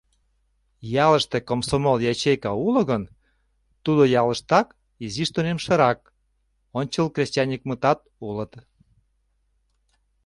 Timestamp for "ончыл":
6.79-7.07